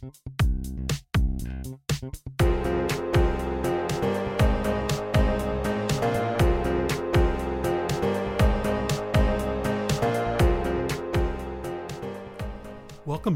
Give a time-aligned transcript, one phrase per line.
[0.00, 0.12] Welcome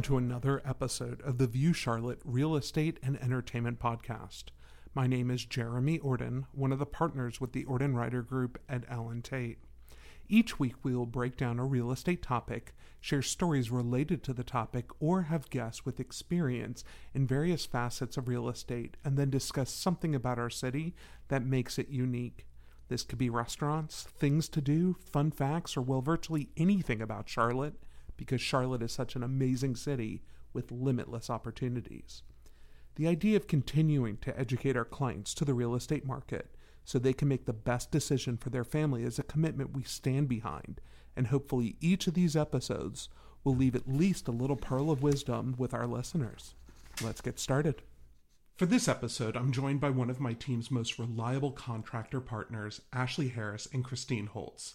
[0.02, 4.44] to another episode of the View Charlotte Real Estate and Entertainment Podcast.
[4.94, 8.84] My name is Jeremy Ordan, one of the partners with the Ordan Writer Group at
[8.88, 9.58] Allen Tate.
[10.28, 14.44] Each week, we will break down a real estate topic, share stories related to the
[14.44, 19.70] topic, or have guests with experience in various facets of real estate, and then discuss
[19.70, 20.94] something about our city
[21.28, 22.46] that makes it unique.
[22.88, 27.74] This could be restaurants, things to do, fun facts, or well, virtually anything about Charlotte
[28.16, 32.22] because Charlotte is such an amazing city with limitless opportunities.
[32.96, 37.12] The idea of continuing to educate our clients to the real estate market so they
[37.12, 40.80] can make the best decision for their family is a commitment we stand behind,
[41.16, 43.08] and hopefully each of these episodes
[43.44, 46.54] will leave at least a little pearl of wisdom with our listeners.
[47.02, 47.82] Let's get started.
[48.56, 53.28] For this episode, I'm joined by one of my team's most reliable contractor partners, Ashley
[53.28, 54.74] Harris and Kristine Holtz.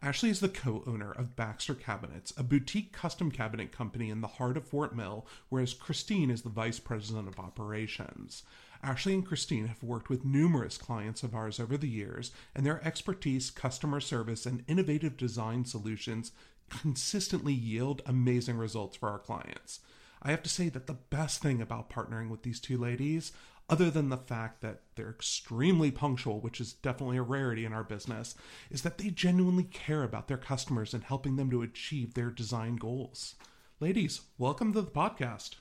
[0.00, 4.28] Ashley is the co owner of Baxter Cabinets, a boutique custom cabinet company in the
[4.28, 8.44] heart of Fort Mill, whereas Kristine is the vice president of operations.
[8.82, 12.84] Ashley and Kristine have worked with numerous clients of ours over the years, and their
[12.86, 16.32] expertise, customer service, and innovative design solutions
[16.68, 19.80] consistently yield amazing results for our clients.
[20.22, 23.32] I have to say that the best thing about partnering with these two ladies
[23.70, 27.84] other than the fact that they're extremely punctual, which is definitely a rarity in our
[27.84, 28.34] business,
[28.70, 32.76] is that they genuinely care about their customers and helping them to achieve their design
[32.76, 33.34] goals.
[33.78, 35.56] Ladies, welcome to the podcast.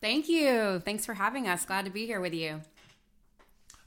[0.00, 0.80] Thank you.
[0.84, 1.64] Thanks for having us.
[1.64, 2.62] Glad to be here with you.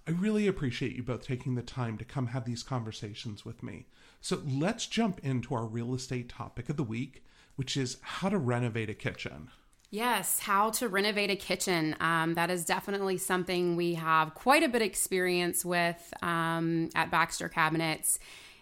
[0.08, 3.86] I really appreciate you both taking the time to come have these conversations with me.
[4.20, 7.23] So let's jump into our real estate topic of the week,
[7.55, 9.50] which is how to renovate a kitchen.
[9.92, 11.95] Yes, how to renovate a kitchen.
[12.00, 17.11] Um, that is definitely something we have quite a bit of experience with um, at
[17.11, 18.17] Baxter Cabinets.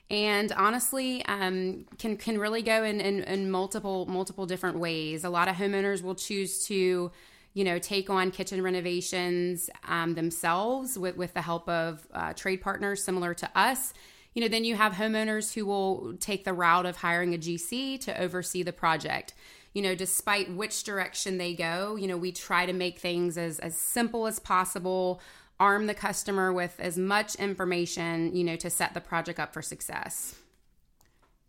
[0.10, 5.24] And honestly, um, can can really go in, in, in multiple multiple different ways.
[5.24, 7.12] A lot of homeowners will choose to,
[7.54, 12.62] you know, take on kitchen renovations um, themselves with with the help of uh, trade
[12.62, 13.94] partners similar to us
[14.34, 18.00] you know, then you have homeowners who will take the route of hiring a GC
[18.00, 19.34] to oversee the project
[19.74, 23.60] you know, despite which direction they go, you know, we try to make things as,
[23.60, 25.22] as simple as possible,
[25.60, 29.62] arm the customer with as much information, you know, to set the project up for
[29.62, 30.36] success.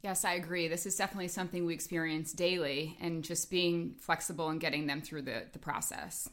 [0.02, 0.66] Yes, I agree.
[0.68, 5.22] This is definitely something we experience daily and just being flexible and getting them through
[5.22, 6.28] the, the process.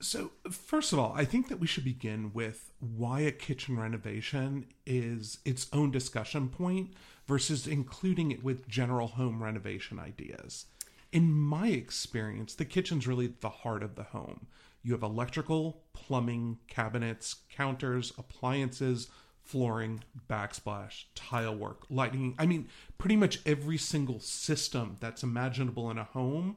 [0.00, 4.66] So, first of all, I think that we should begin with why a kitchen renovation
[4.84, 6.90] is its own discussion point
[7.26, 10.66] versus including it with general home renovation ideas
[11.14, 14.48] in my experience, the kitchen's really the heart of the home.
[14.82, 19.08] You have electrical, plumbing, cabinets, counters, appliances,
[19.44, 22.34] flooring, backsplash, tile work, lighting.
[22.38, 22.68] I mean,
[22.98, 26.56] pretty much every single system that's imaginable in a home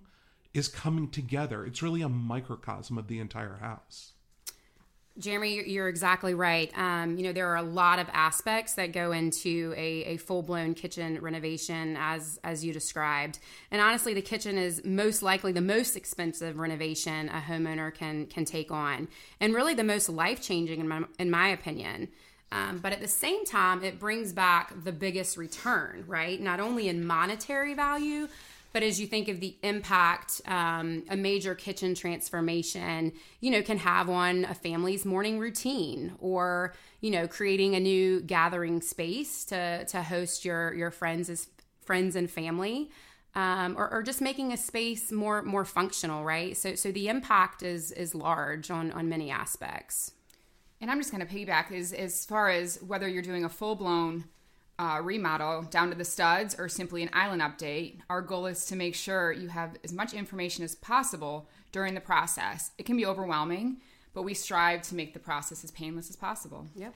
[0.53, 1.65] is coming together.
[1.65, 4.13] It's really a microcosm of the entire house.
[5.19, 6.71] Jeremy, you're exactly right.
[6.77, 10.43] Um, you know, there are a lot of aspects that go into a, a full
[10.43, 13.39] blown kitchen renovation, as as you described.
[13.71, 18.45] And honestly, the kitchen is most likely the most expensive renovation a homeowner can can
[18.45, 19.07] take on,
[19.39, 22.09] and really the most life changing, in my in my opinion.
[22.51, 26.39] Um, but at the same time, it brings back the biggest return, right?
[26.39, 28.27] Not only in monetary value,
[28.73, 33.77] but as you think of the impact um, a major kitchen transformation, you know, can
[33.79, 39.85] have on a family's morning routine, or you know, creating a new gathering space to
[39.85, 41.47] to host your your friends as
[41.81, 42.91] friends and family.
[43.35, 46.57] Um, or, or, just making a space more more functional, right?
[46.57, 50.11] So so the impact is is large on on many aspects.
[50.79, 53.75] And I'm just going to piggyback as as far as whether you're doing a full
[53.75, 54.25] blown
[54.79, 58.75] uh, remodel down to the studs or simply an island update, our goal is to
[58.75, 62.71] make sure you have as much information as possible during the process.
[62.77, 63.77] It can be overwhelming,
[64.13, 66.67] but we strive to make the process as painless as possible.
[66.75, 66.95] Yep.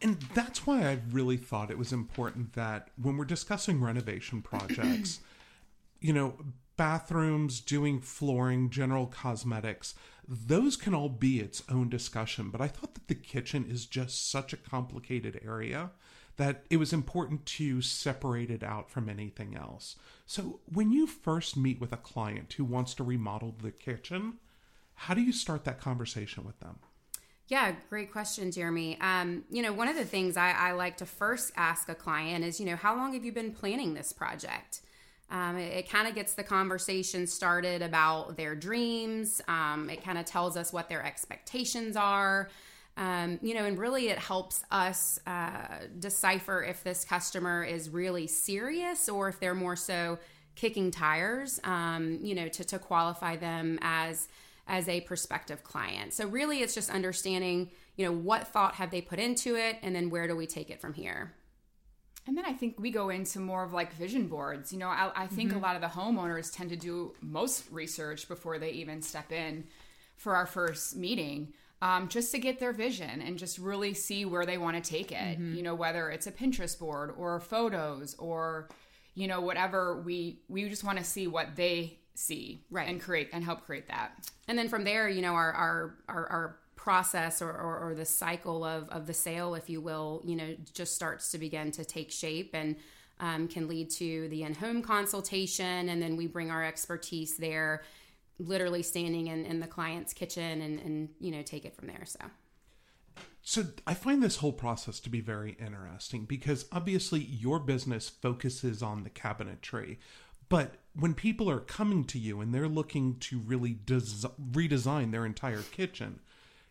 [0.00, 5.20] And that's why I really thought it was important that when we're discussing renovation projects,
[6.00, 6.34] you know,
[6.78, 9.94] bathrooms, doing flooring, general cosmetics,
[10.26, 12.48] those can all be its own discussion.
[12.48, 15.90] But I thought that the kitchen is just such a complicated area
[16.38, 19.96] that it was important to separate it out from anything else.
[20.24, 24.38] So, when you first meet with a client who wants to remodel the kitchen,
[24.94, 26.78] how do you start that conversation with them?
[27.48, 28.98] Yeah, great question, Jeremy.
[29.00, 32.44] Um, you know, one of the things I, I, like to first ask a client
[32.44, 34.82] is, you know, how long have you been planning this project?
[35.30, 39.40] Um, it, it kind of gets the conversation started about their dreams.
[39.48, 42.48] Um, it kind of tells us what their expectations are.
[42.96, 48.26] Um, you know, and really it helps us uh, decipher if this customer is really
[48.26, 50.18] serious or if they're more so
[50.56, 54.28] kicking tires, um, you know, to, to qualify them as
[54.66, 56.12] as a prospective client.
[56.12, 59.94] So really it's just understanding, you know, what thought have they put into it and
[59.94, 61.32] then where do we take it from here?
[62.28, 64.70] And then I think we go into more of like vision boards.
[64.70, 65.60] You know, I, I think mm-hmm.
[65.60, 69.64] a lot of the homeowners tend to do most research before they even step in
[70.18, 71.54] for our first meeting.
[71.80, 75.10] Um, just to get their vision and just really see where they want to take
[75.10, 75.38] it.
[75.38, 75.54] Mm-hmm.
[75.54, 78.68] You know, whether it's a Pinterest board or photos or,
[79.14, 83.30] you know, whatever we we just want to see what they see right and create
[83.32, 84.10] and help create that.
[84.48, 88.04] And then from there, you know, our our our, our process or, or, or, the
[88.04, 91.84] cycle of, of the sale, if you will, you know, just starts to begin to
[91.84, 92.76] take shape and
[93.20, 95.88] um, can lead to the in-home consultation.
[95.88, 97.82] And then we bring our expertise there,
[98.38, 102.04] literally standing in, in the client's kitchen and, and, you know, take it from there.
[102.04, 102.20] So.
[103.42, 108.82] So I find this whole process to be very interesting because obviously your business focuses
[108.82, 109.96] on the cabinetry,
[110.48, 115.26] but when people are coming to you and they're looking to really des- redesign their
[115.26, 116.20] entire kitchen,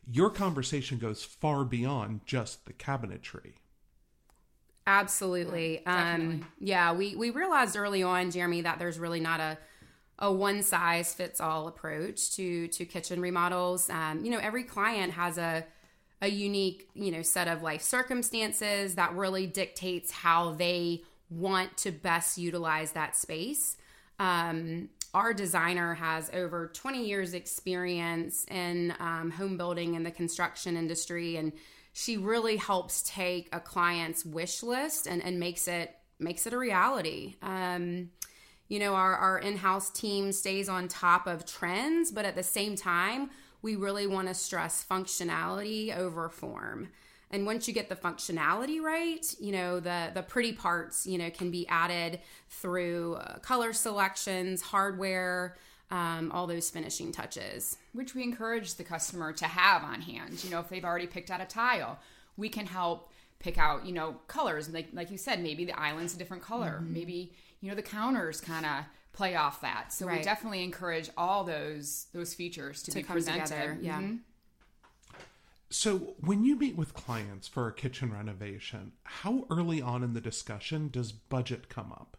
[0.09, 3.53] your conversation goes far beyond just the cabinetry.
[4.85, 5.81] Absolutely.
[5.85, 9.57] Yeah, um, yeah, we, we realized early on, Jeremy, that there's really not a,
[10.19, 13.89] a one size fits all approach to, to kitchen remodels.
[13.89, 15.65] Um, you know, every client has a,
[16.21, 21.91] a unique, you know, set of life circumstances that really dictates how they want to
[21.91, 23.75] best utilize that space.
[24.19, 30.77] Um, our designer has over 20 years experience in um, home building and the construction
[30.77, 31.53] industry and
[31.93, 36.57] she really helps take a client's wish list and, and makes it makes it a
[36.57, 37.35] reality.
[37.41, 38.09] Um,
[38.67, 42.75] you know our, our in-house team stays on top of trends but at the same
[42.75, 43.29] time
[43.61, 46.89] we really want to stress functionality over form
[47.31, 51.29] and once you get the functionality right you know the the pretty parts you know
[51.29, 52.19] can be added
[52.49, 55.55] through uh, color selections hardware
[55.89, 60.49] um, all those finishing touches which we encourage the customer to have on hand you
[60.49, 61.99] know if they've already picked out a tile
[62.35, 66.15] we can help pick out you know colors like like you said maybe the island's
[66.15, 66.93] a different color mm-hmm.
[66.93, 68.83] maybe you know the counters kind of
[69.13, 70.17] play off that so right.
[70.17, 73.77] we definitely encourage all those those features to, to be presented together.
[73.81, 74.15] yeah mm-hmm.
[75.69, 80.21] So, when you meet with clients for a kitchen renovation, how early on in the
[80.21, 82.15] discussion does budget come up?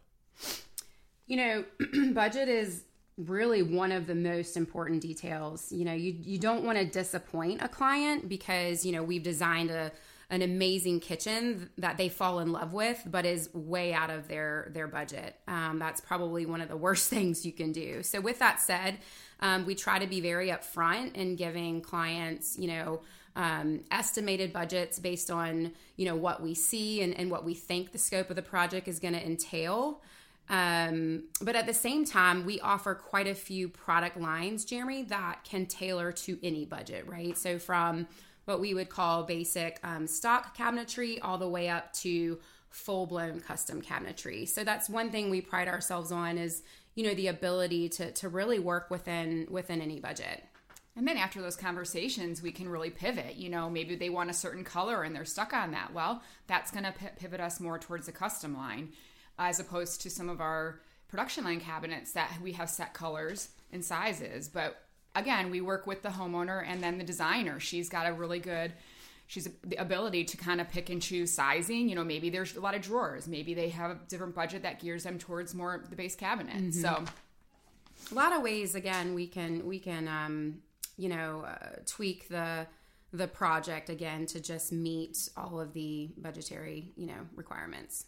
[1.25, 1.65] You know,
[2.13, 2.83] budget is
[3.17, 5.71] really one of the most important details.
[5.71, 9.71] You know, you you don't want to disappoint a client because, you know, we've designed
[9.71, 9.91] a
[10.31, 14.69] an amazing kitchen that they fall in love with, but is way out of their
[14.73, 15.35] their budget.
[15.47, 18.03] Um, that's probably one of the worst things you can do.
[18.03, 18.99] So, with that said,
[19.39, 23.01] um, we try to be very upfront in giving clients, you know,
[23.35, 27.91] um, estimated budgets based on you know what we see and, and what we think
[27.91, 30.01] the scope of the project is going to entail.
[30.49, 35.43] Um, but at the same time, we offer quite a few product lines, Jeremy, that
[35.43, 37.37] can tailor to any budget, right?
[37.37, 38.07] So from
[38.45, 42.39] what we would call basic um, stock cabinetry all the way up to
[42.69, 44.47] full blown custom cabinetry.
[44.47, 46.63] So that's one thing we pride ourselves on is
[46.95, 50.43] you know the ability to to really work within within any budget.
[50.95, 53.35] And then after those conversations, we can really pivot.
[53.35, 55.93] You know, maybe they want a certain color and they're stuck on that.
[55.93, 58.89] Well, that's going to p- pivot us more towards the custom line
[59.37, 63.83] as opposed to some of our production line cabinets that we have set colors and
[63.83, 64.49] sizes.
[64.49, 64.81] But
[65.15, 67.59] again, we work with the homeowner and then the designer.
[67.59, 68.73] She's got a really good
[69.29, 71.87] she's the ability to kind of pick and choose sizing.
[71.87, 73.27] You know, maybe there's a lot of drawers.
[73.27, 76.55] Maybe they have a different budget that gears them towards more the base cabinet.
[76.57, 76.71] Mm-hmm.
[76.71, 77.05] So
[78.11, 80.61] a lot of ways again we can we can um
[80.99, 82.67] you know, uh, tweak the
[83.11, 88.05] the project again to just meet all of the budgetary, you know, requirements.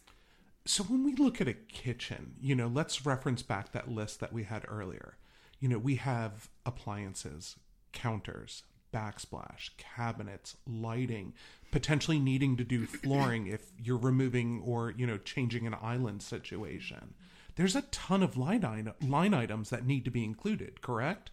[0.64, 4.32] So when we look at a kitchen, you know, let's reference back that list that
[4.32, 5.16] we had earlier.
[5.58, 7.56] You know, we have appliances,
[7.92, 8.62] counters,
[8.94, 11.32] backsplash, cabinets, lighting,
[11.72, 17.14] potentially needing to do flooring if you're removing or, you know, changing an island situation.
[17.56, 21.32] There's a ton of line, line items that need to be included, correct?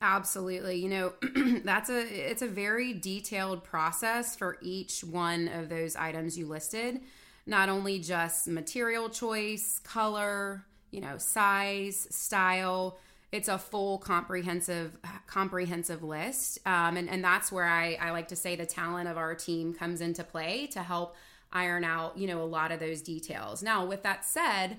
[0.00, 0.76] Absolutely.
[0.76, 1.12] You know,
[1.64, 2.00] that's a
[2.30, 7.00] it's a very detailed process for each one of those items you listed.
[7.46, 12.98] Not only just material choice, color, you know, size, style,
[13.32, 18.36] it's a full comprehensive comprehensive list um, and, and that's where I, I like to
[18.36, 21.16] say the talent of our team comes into play to help
[21.52, 24.78] iron out you know a lot of those details now with that said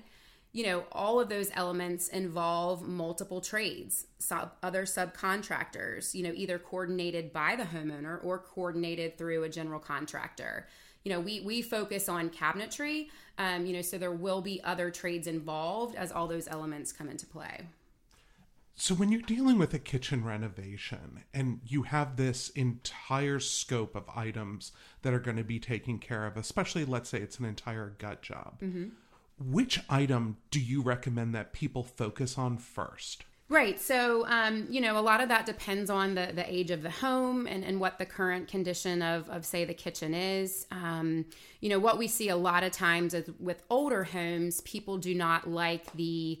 [0.58, 6.58] you know, all of those elements involve multiple trades, sub, other subcontractors, you know, either
[6.58, 10.66] coordinated by the homeowner or coordinated through a general contractor.
[11.04, 13.06] You know, we, we focus on cabinetry,
[13.38, 17.08] um, you know, so there will be other trades involved as all those elements come
[17.08, 17.68] into play.
[18.74, 24.08] So, when you're dealing with a kitchen renovation and you have this entire scope of
[24.14, 24.72] items
[25.02, 28.22] that are going to be taken care of, especially let's say it's an entire gut
[28.22, 28.88] job, mm-hmm.
[29.38, 33.24] Which item do you recommend that people focus on first?
[33.50, 33.80] Right.
[33.80, 36.90] So, um, you know, a lot of that depends on the, the age of the
[36.90, 40.66] home and, and what the current condition of, of say, the kitchen is.
[40.70, 41.24] Um,
[41.60, 45.14] you know, what we see a lot of times is with older homes, people do
[45.14, 46.38] not like the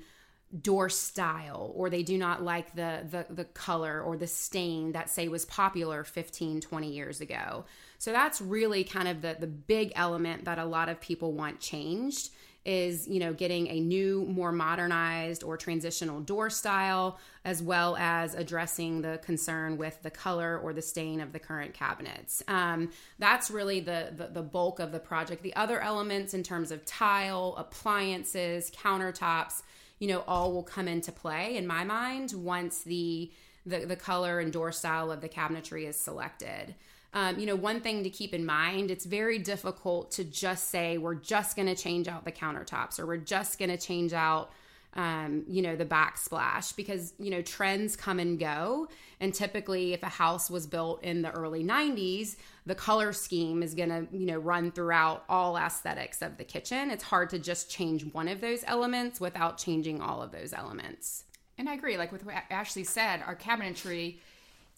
[0.62, 5.10] door style or they do not like the, the the color or the stain that
[5.10, 7.66] say was popular 15 20 years ago
[7.98, 11.60] so that's really kind of the the big element that a lot of people want
[11.60, 12.30] changed
[12.68, 18.34] is you know getting a new more modernized or transitional door style as well as
[18.34, 23.50] addressing the concern with the color or the stain of the current cabinets um, that's
[23.50, 27.54] really the, the the bulk of the project the other elements in terms of tile
[27.56, 29.62] appliances countertops
[29.98, 33.30] you know, all will come into play in my mind once the
[33.66, 36.74] the, the color and door style of the cabinetry is selected.
[37.14, 40.98] Um, you know, one thing to keep in mind, it's very difficult to just say
[40.98, 44.50] we're just going to change out the countertops or we're just going to change out
[44.94, 48.88] um, you know, the backsplash because, you know, trends come and go.
[49.20, 52.36] And typically, if a house was built in the early 90s,
[52.66, 56.90] the color scheme is going to, you know, run throughout all aesthetics of the kitchen.
[56.90, 61.24] It's hard to just change one of those elements without changing all of those elements.
[61.58, 61.96] And I agree.
[61.96, 64.18] Like with what Ashley said, our cabinetry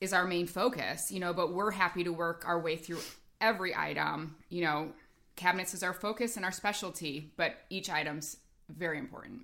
[0.00, 3.00] is our main focus, you know, but we're happy to work our way through
[3.40, 4.37] every item.
[4.49, 4.92] You know,
[5.37, 8.38] cabinets is our focus and our specialty, but each item's
[8.69, 9.42] very important.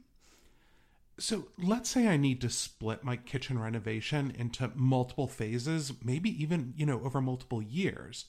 [1.19, 6.75] So let's say I need to split my kitchen renovation into multiple phases, maybe even,
[6.77, 8.27] you know, over multiple years.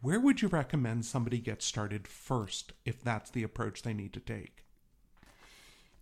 [0.00, 4.20] Where would you recommend somebody get started first if that's the approach they need to
[4.20, 4.64] take?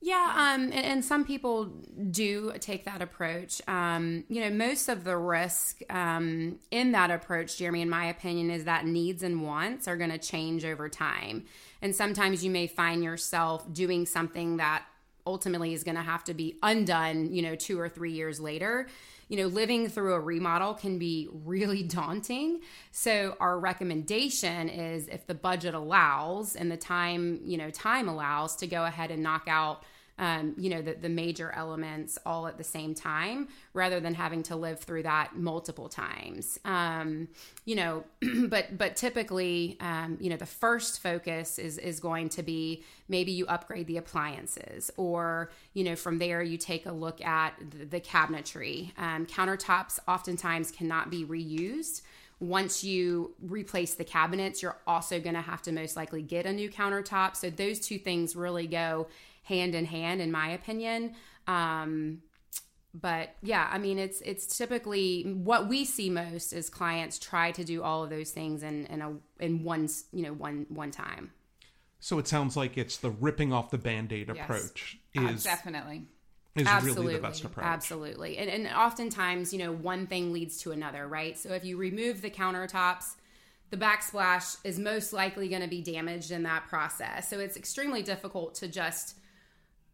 [0.01, 1.65] Yeah, um, and, and, some people
[2.11, 3.63] do take that approach.
[3.67, 8.51] Um, you know, most of the risk um, in that approach, Jeremy, in my opinion,
[8.51, 11.47] is that needs and wants are going to change over time.
[11.81, 14.85] And sometimes you may find yourself doing something that
[15.27, 18.87] ultimately is going to have to be undone, you know, two or three years later.
[19.29, 22.61] You know, living through a remodel can be really daunting.
[22.93, 28.57] So, our recommendation is if the budget allows and the time, you know, time allows
[28.57, 29.83] to go ahead and knock out
[30.19, 34.43] um, you know, the, the major elements all at the same time rather than having
[34.45, 36.59] to live through that multiple times.
[36.65, 37.29] Um,
[37.65, 38.05] you know,
[38.49, 43.33] but but typically, um, you know, the first focus is is going to be maybe
[43.33, 47.85] you upgrade the appliances, or you know, from there you take a look at the,
[47.85, 48.93] the cabinetry.
[48.99, 52.03] Um, countertops oftentimes cannot be reused
[52.39, 56.53] once you replace the cabinets, you're also going to have to most likely get a
[56.53, 57.35] new countertop.
[57.35, 59.07] So those two things really go
[59.47, 61.15] hand in hand, in my opinion.
[61.47, 62.23] Um,
[62.93, 67.65] but yeah, I mean, it's it's typically what we see most is clients try to
[67.65, 71.33] do all of those things in in a in one you know one one time.
[72.01, 74.45] So it sounds like it's the ripping off the band-aid yes.
[74.45, 76.07] approach uh, is uh, definitely
[76.55, 77.67] is absolutely, really the best approach.
[77.67, 78.39] Absolutely.
[78.39, 81.39] And, and oftentimes, you know, one thing leads to another, right?
[81.39, 83.15] So if you remove the countertops,
[83.71, 87.29] the backsplash is most likely going to be damaged in that process.
[87.29, 89.17] So it's extremely difficult to just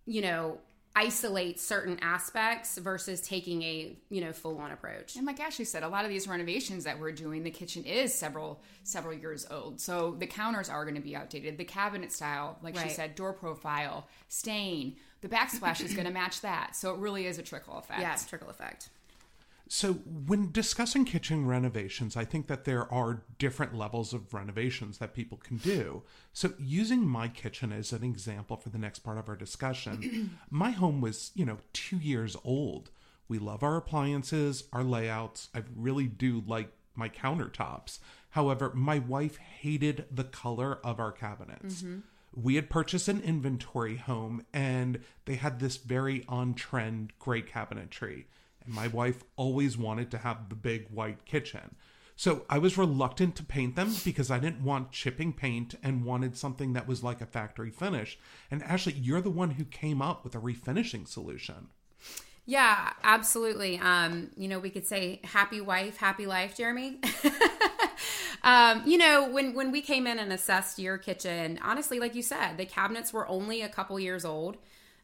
[0.06, 0.58] you know,
[0.94, 5.16] isolate certain aspects versus taking a you know full on approach.
[5.16, 8.12] And like ashley said a lot of these renovations that we're doing the kitchen is
[8.12, 9.80] several several years old.
[9.80, 11.56] So the counters are going to be outdated.
[11.56, 12.88] The cabinet style like right.
[12.88, 16.76] she said door profile stain the backsplash is going to match that.
[16.76, 18.00] So it really is a trickle effect.
[18.00, 18.90] Yes trickle effect
[19.74, 25.14] so, when discussing kitchen renovations, I think that there are different levels of renovations that
[25.14, 26.02] people can do.
[26.34, 30.72] So, using my kitchen as an example for the next part of our discussion, my
[30.72, 32.90] home was, you know, two years old.
[33.28, 35.48] We love our appliances, our layouts.
[35.54, 37.98] I really do like my countertops.
[38.28, 41.80] However, my wife hated the color of our cabinets.
[41.80, 42.00] Mm-hmm.
[42.34, 48.26] We had purchased an inventory home and they had this very on trend gray cabinetry
[48.64, 51.76] and my wife always wanted to have the big white kitchen.
[52.16, 56.36] So I was reluctant to paint them because I didn't want chipping paint and wanted
[56.36, 58.18] something that was like a factory finish.
[58.50, 61.68] And Ashley, you're the one who came up with a refinishing solution.
[62.44, 63.78] Yeah, absolutely.
[63.78, 66.98] Um, you know, we could say happy wife, happy life, Jeremy.
[68.42, 72.22] um, you know, when when we came in and assessed your kitchen, honestly, like you
[72.22, 74.58] said, the cabinets were only a couple years old.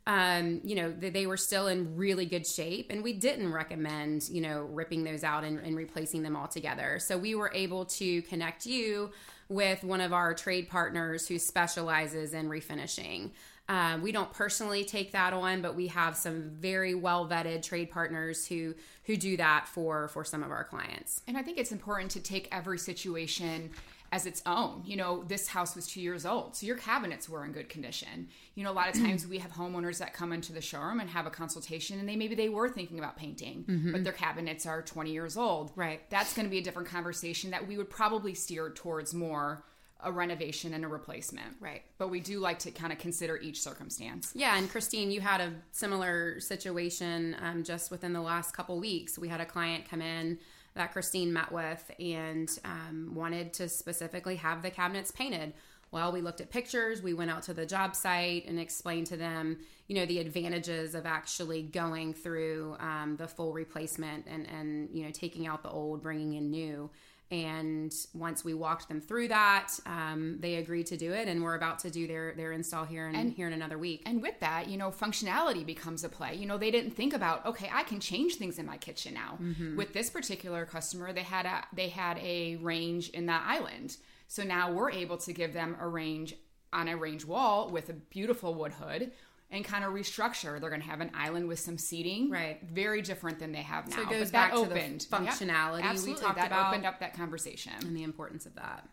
[0.08, 4.26] Um, you know, they, they were still in really good shape, and we didn't recommend,
[4.30, 6.98] you know, ripping those out and, and replacing them all together.
[6.98, 9.10] So we were able to connect you
[9.50, 13.32] with one of our trade partners who specializes in refinishing.
[13.68, 17.90] Um, we don't personally take that on, but we have some very well vetted trade
[17.90, 18.74] partners who
[19.04, 21.20] who do that for for some of our clients.
[21.28, 23.70] And I think it's important to take every situation
[24.10, 24.82] as its own.
[24.84, 28.28] You know, this house was two years old, so your cabinets were in good condition.
[28.54, 31.10] You know, a lot of times we have homeowners that come into the showroom and
[31.10, 33.92] have a consultation, and they maybe they were thinking about painting, mm-hmm.
[33.92, 35.72] but their cabinets are 20 years old.
[35.76, 36.08] Right.
[36.10, 39.64] That's going to be a different conversation that we would probably steer towards more
[40.00, 41.56] a renovation and a replacement.
[41.60, 41.82] Right.
[41.98, 44.32] But we do like to kind of consider each circumstance.
[44.34, 44.56] Yeah.
[44.56, 49.18] And Kristine, you had a similar situation um, just within the last couple weeks.
[49.18, 50.38] We had a client come in
[50.74, 55.52] that Kristine met with and um, wanted to specifically have the cabinets painted.
[55.90, 59.16] Well, we looked at pictures, we went out to the job site and explained to
[59.16, 64.90] them, you know, the advantages of actually going through um, the full replacement and, and,
[64.92, 66.90] you know, taking out the old, bringing in new.
[67.30, 71.56] And once we walked them through that, um, they agreed to do it, and we're
[71.56, 74.02] about to do their their install here in and, here in another week.
[74.06, 76.34] And with that, you know, functionality becomes a play.
[76.34, 79.38] You know, they didn't think about okay, I can change things in my kitchen now.
[79.42, 79.76] Mm-hmm.
[79.76, 84.42] With this particular customer, they had a they had a range in that island, so
[84.42, 86.34] now we're able to give them a range
[86.72, 89.10] on a range wall with a beautiful wood hood
[89.50, 90.60] and kind of restructure.
[90.60, 92.60] They're going to have an island with some seating, right?
[92.70, 93.96] Very different than they have now.
[93.96, 95.06] So it goes but back to opened.
[95.08, 95.98] the functionality yep.
[96.04, 96.68] we talked that about.
[96.68, 98.88] Opened up that conversation and the importance of that.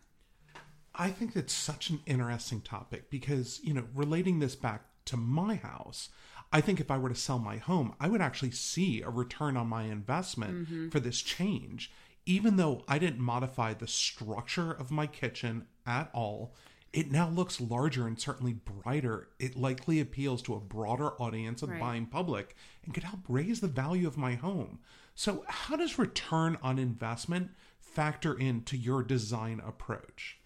[0.93, 5.55] I think that's such an interesting topic because you know, relating this back to my
[5.55, 6.09] house.
[6.51, 9.57] I think if I were to sell my home, I would actually see a return
[9.57, 10.89] on my investment mm-hmm.
[10.89, 11.91] for this change.
[12.25, 16.55] Even though I didn't modify the structure of my kitchen at all,
[16.95, 19.27] it now looks larger and certainly brighter.
[19.37, 21.79] It likely appeals to a broader audience of right.
[21.79, 24.79] buying public and could help raise the value of my home.
[25.13, 30.39] So, how does return on investment factor into your design approach?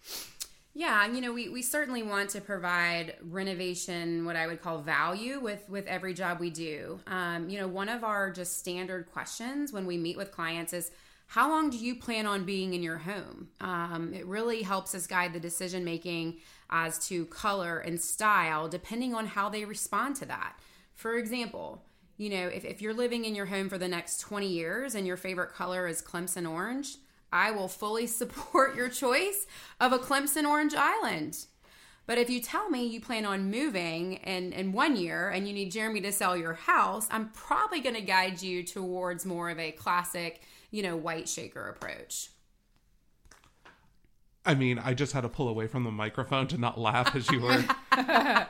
[0.74, 5.38] Yeah, you know, we, we certainly want to provide renovation, what I would call value
[5.38, 6.98] with with every job we do.
[7.06, 10.90] Um, you know, one of our just standard questions when we meet with clients is,
[11.30, 13.50] how long do you plan on being in your home?
[13.60, 16.38] Um, it really helps us guide the decision making
[16.70, 20.58] as to color and style depending on how they respond to that.
[20.92, 21.84] For example,
[22.16, 25.06] you know, if, if you're living in your home for the next 20 years and
[25.06, 26.96] your favorite color is Clemson orange,
[27.32, 29.46] I will fully support your choice
[29.78, 31.46] of a Clemson orange island.
[32.06, 35.54] But if you tell me you plan on moving in, in one year and you
[35.54, 39.60] need Jeremy to sell your house, I'm probably going to guide you towards more of
[39.60, 42.30] a classic you know, white shaker approach.
[44.44, 47.30] I mean, I just had to pull away from the microphone to not laugh as
[47.30, 47.64] you were.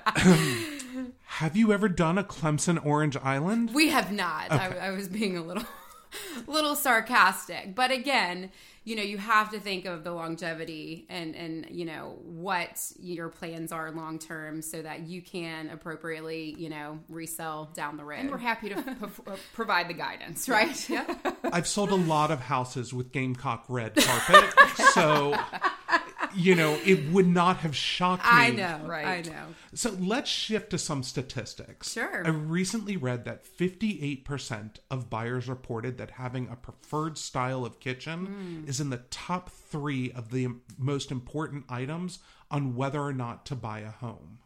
[1.25, 3.75] have you ever done a Clemson Orange Island?
[3.75, 4.53] We have not.
[4.53, 4.79] Okay.
[4.79, 5.65] I, I was being a little,
[6.47, 8.51] little sarcastic, but again,
[8.85, 13.29] you know you have to think of the longevity and and you know what your
[13.29, 18.21] plans are long term so that you can appropriately you know resell down the road
[18.21, 18.93] and we're happy to p-
[19.27, 20.89] uh, provide the guidance right?
[20.89, 21.15] Yeah.
[21.53, 24.55] I've sold a lot of houses with gamecock red carpet
[24.95, 25.35] so
[26.41, 28.31] you know, it would not have shocked me.
[28.31, 29.27] I know, right?
[29.27, 29.47] I know.
[29.75, 31.93] So let's shift to some statistics.
[31.93, 32.27] Sure.
[32.27, 38.65] I recently read that 58% of buyers reported that having a preferred style of kitchen
[38.65, 38.69] mm.
[38.69, 40.49] is in the top three of the
[40.79, 44.39] most important items on whether or not to buy a home.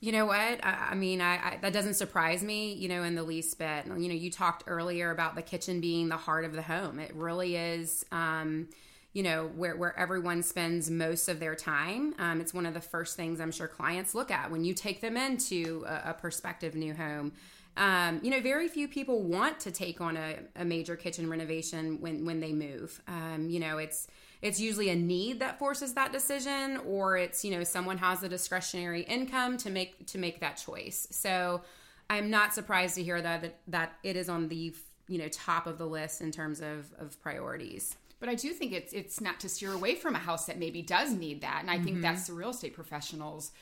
[0.00, 0.64] You know what?
[0.64, 2.74] I, I mean, I, I, that doesn't surprise me.
[2.74, 3.86] You know, in the least bit.
[3.86, 6.98] You know, you talked earlier about the kitchen being the heart of the home.
[6.98, 8.04] It really is.
[8.12, 8.68] Um,
[9.16, 12.14] you know where, where everyone spends most of their time.
[12.18, 15.00] Um, it's one of the first things i'm sure clients look at when you take
[15.00, 17.32] them into a, a prospective new home.
[17.78, 21.98] Um, you know very few people want to take on a, a major kitchen renovation
[22.02, 23.00] when when they move.
[23.08, 24.06] Um, you know it's
[24.42, 28.28] it's usually a need that forces that decision or it's you know someone has a
[28.28, 31.08] discretionary income to make to make that choice.
[31.10, 31.62] So
[32.08, 34.72] i'm not surprised to hear that that, that it is on the
[35.08, 38.72] you know top of the list in terms of of priorities but I do think
[38.72, 41.70] it's it's not to steer away from a house that maybe does need that, and
[41.70, 41.84] I mm-hmm.
[41.84, 43.52] think that's the real estate professionals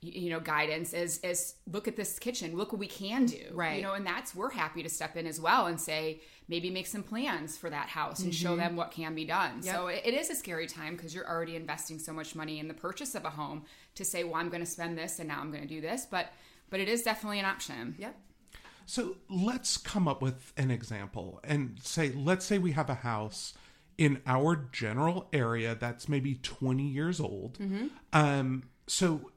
[0.00, 3.42] you know guidance is is look at this kitchen look what we can do.
[3.52, 3.76] Right.
[3.76, 6.86] you know and that's we're happy to step in as well and say maybe make
[6.86, 8.46] some plans for that house and mm-hmm.
[8.46, 9.60] show them what can be done.
[9.62, 9.74] Yep.
[9.74, 12.68] so it, it is a scary time because you're already investing so much money in
[12.68, 13.64] the purchase of a home
[13.96, 16.06] to say well i'm going to spend this and now i'm going to do this.
[16.08, 16.32] But
[16.70, 17.96] but it is definitely an option.
[17.98, 18.16] Yep.
[18.86, 23.54] So let's come up with an example and say let's say we have a house
[23.98, 27.58] in our general area that's maybe 20 years old.
[27.58, 27.86] Mm-hmm.
[28.12, 29.32] Um, so,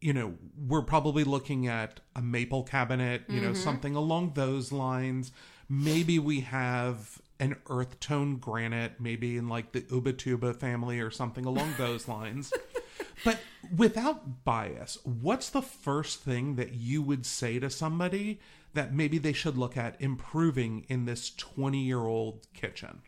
[0.00, 0.34] you know,
[0.68, 5.32] we're probably looking at a maple cabinet, you know, something along those lines.
[5.70, 11.46] Maybe we have an earth tone granite, maybe in like the Ubatuba family or something
[11.46, 12.52] along those lines.
[13.24, 13.38] But
[13.74, 18.40] without bias, what's the first thing that you would say to somebody
[18.74, 23.00] that maybe they should look at improving in this 20 year old kitchen?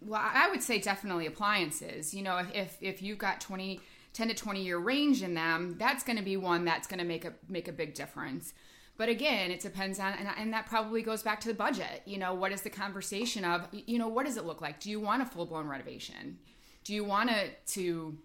[0.00, 2.14] Well, I would say definitely appliances.
[2.14, 3.80] You know, if if, you've got 20,
[4.12, 7.04] 10 to 20 year range in them, that's going to be one that's going to
[7.04, 8.54] make a make a big difference.
[8.98, 12.02] But again, it depends on, and, and that probably goes back to the budget.
[12.04, 14.80] You know, what is the conversation of, you know, what does it look like?
[14.80, 16.38] Do you want a full blown renovation?
[16.82, 18.18] Do you want to, to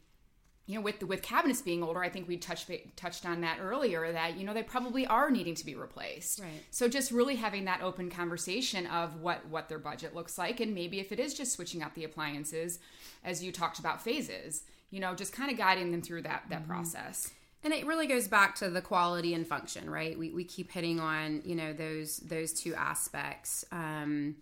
[0.65, 4.11] you know, with with cabinets being older, I think we touched touched on that earlier.
[4.11, 6.39] That you know they probably are needing to be replaced.
[6.39, 6.63] Right.
[6.71, 10.73] So just really having that open conversation of what what their budget looks like, and
[10.73, 12.79] maybe if it is just switching out the appliances,
[13.25, 16.65] as you talked about phases, you know, just kind of guiding them through that that
[16.65, 17.31] process.
[17.65, 20.19] And it really goes back to the quality and function, right?
[20.19, 23.63] We, we keep hitting on, you know, those those two aspects.
[23.71, 24.35] Um,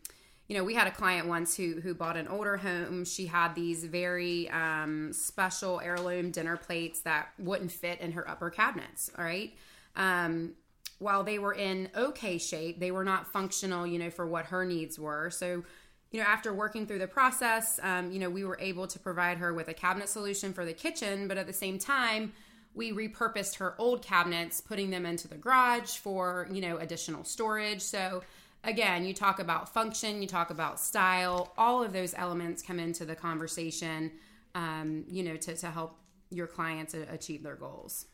[0.51, 3.05] you know, we had a client once who who bought an older home.
[3.05, 8.49] She had these very um, special heirloom dinner plates that wouldn't fit in her upper
[8.49, 9.09] cabinets.
[9.17, 9.53] All right.
[9.95, 10.55] Um,
[10.99, 14.65] while they were in okay shape, they were not functional, you know, for what her
[14.65, 15.29] needs were.
[15.29, 15.63] So,
[16.11, 19.37] you know, after working through the process, um, you know, we were able to provide
[19.37, 22.33] her with a cabinet solution for the kitchen, but at the same time,
[22.73, 27.81] we repurposed her old cabinets, putting them into the garage for, you know, additional storage.
[27.81, 28.21] So,
[28.63, 33.05] again, you talk about function, you talk about style, all of those elements come into
[33.05, 34.11] the conversation,
[34.55, 35.97] um, you know, to, to help
[36.29, 38.05] your clients achieve their goals.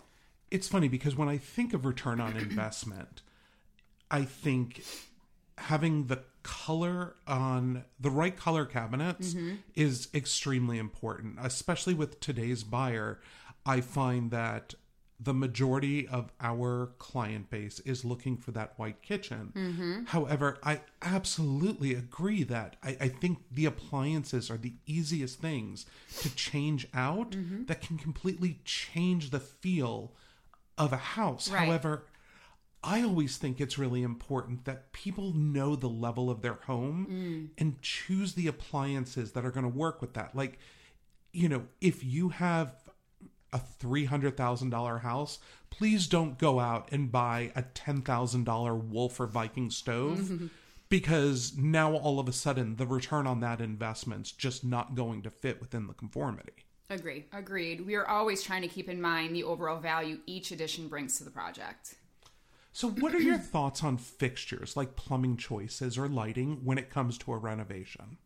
[0.49, 3.21] It's funny because when I think of return on investment,
[4.09, 4.83] I think
[5.57, 9.35] having the color on the right color cabinets
[9.75, 13.19] is extremely important, especially with today's buyer.
[13.65, 14.75] I find that
[15.19, 19.51] the majority of our client base is looking for that white kitchen.
[19.55, 20.03] Mm-hmm.
[20.05, 25.87] However, I absolutely agree that I, I think the appliances are the easiest things
[26.19, 27.65] to change out mm-hmm.
[27.65, 30.13] that can completely change the feel
[30.77, 31.49] of a house.
[31.49, 31.65] Right.
[31.65, 32.05] However,
[32.83, 37.61] I always think it's really important that people know the level of their home mm.
[37.61, 40.35] and choose the appliances that are going to work with that.
[40.35, 40.59] Like,
[41.33, 42.75] you know, if you have
[43.53, 50.49] a $300,000 house, please don't go out and buy a $10,000 Wolf or Viking stove
[50.89, 55.29] because now all of a sudden the return on that investment's just not going to
[55.29, 56.65] fit within the conformity.
[56.89, 57.25] Agree.
[57.33, 57.85] Agreed.
[57.85, 61.25] We are always trying to keep in mind the overall value each addition brings to
[61.25, 61.95] the project.
[62.71, 67.17] So, what are your thoughts on fixtures like plumbing choices or lighting when it comes
[67.19, 68.17] to a renovation?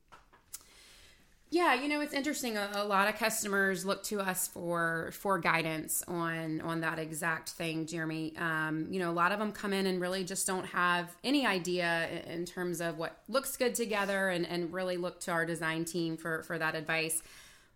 [1.53, 2.55] Yeah, you know it's interesting.
[2.55, 7.49] A, a lot of customers look to us for for guidance on on that exact
[7.49, 8.33] thing, Jeremy.
[8.37, 11.45] Um, you know, a lot of them come in and really just don't have any
[11.45, 15.45] idea in, in terms of what looks good together, and and really look to our
[15.45, 17.21] design team for for that advice.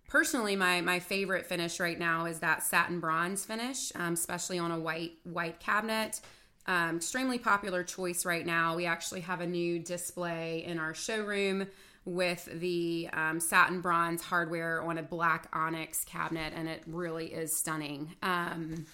[0.08, 4.72] Personally, my my favorite finish right now is that satin bronze finish, um, especially on
[4.72, 6.22] a white white cabinet.
[6.66, 8.76] Um, extremely popular choice right now.
[8.76, 11.68] We actually have a new display in our showroom
[12.06, 17.56] with the um, satin bronze hardware on a black onyx cabinet, and it really is
[17.56, 18.15] stunning.
[18.22, 18.86] Um,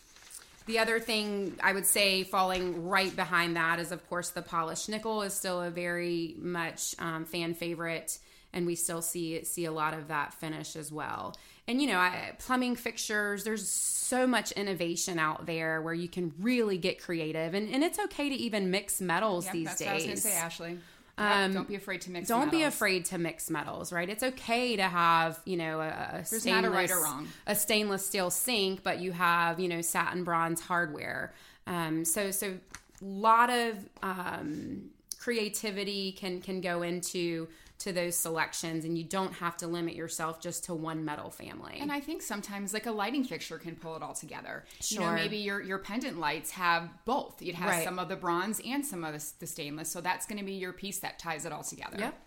[0.65, 4.87] the other thing I would say falling right behind that is, of course, the polished
[4.87, 8.17] nickel is still a very much um, fan favorite,
[8.53, 11.35] and we still see see a lot of that finish as well.
[11.67, 16.33] And you know, I, plumbing fixtures, there's so much innovation out there where you can
[16.39, 19.81] really get creative, and, and it's okay to even mix metals Yep, these days.
[19.81, 20.79] what I was going to say, Ashley.
[21.21, 22.27] Yep, don't be afraid to mix.
[22.27, 22.73] Don't be metals.
[22.73, 24.09] afraid to mix metals, right?
[24.09, 27.27] It's okay to have, you know, a, a There's stainless, not a right or wrong.
[27.47, 31.33] a stainless steel sink, but you have, you know, satin bronze hardware.
[31.67, 32.57] Um, so, so
[33.01, 37.47] lot of um, creativity can can go into
[37.83, 41.77] to those selections, and you don't have to limit yourself just to one metal family.
[41.79, 44.65] And I think sometimes like a lighting fixture can pull it all together.
[44.87, 45.15] You know, Sure.
[45.15, 47.41] maybe your your pendant lights have both.
[47.41, 47.83] It has Right.
[47.83, 49.89] some of the bronze and some of the, the stainless.
[49.91, 51.97] So that's going to be your piece that ties it all together.
[51.99, 52.17] yep.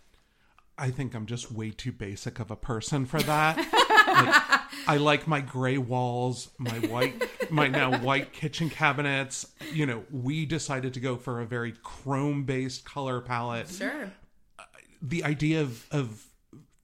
[0.77, 3.59] I think I'm just way too basic of a person for that.
[4.05, 9.47] Like, I like my gray walls, my white, my now white kitchen cabinets.
[9.73, 13.71] You know, we decided to go for a very chrome based color palette.
[13.71, 14.13] Sure.
[15.07, 16.25] The idea of, of,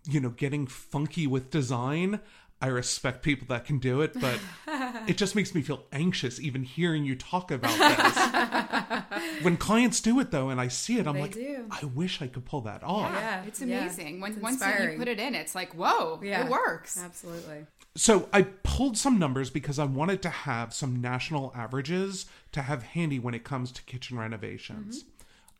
[0.05, 2.21] you know, getting funky with design,
[2.61, 4.39] I respect people that can do it, but
[5.07, 9.43] it just makes me feel anxious even hearing you talk about this.
[9.43, 11.65] when clients do it though, and I see it, I'm They like, do.
[11.71, 13.11] I wish I could pull that off.
[13.15, 13.81] Yeah, It's yeah.
[13.81, 14.21] amazing.
[14.21, 16.45] When, It's once you put it in, it's like, whoa, Yeah.
[16.45, 16.99] it works.
[17.03, 17.65] Absolutely.
[17.97, 22.83] So I pulled some numbers because I wanted to have some national averages to have
[22.83, 25.03] handy when it comes to kitchen renovations.
[25.03, 25.09] Mm-hmm.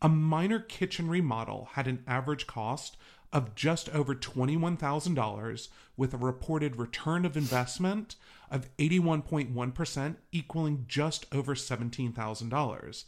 [0.03, 2.97] A minor kitchen remodel had an average cost
[3.33, 8.17] of just over $21,000 with a reported return of investment
[8.51, 13.05] of 81.1%, equaling just over $17,000.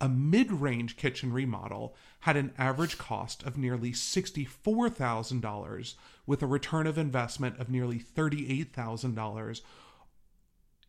[0.00, 6.86] A mid range kitchen remodel had an average cost of nearly $64,000 with a return
[6.86, 9.60] of investment of nearly $38,000,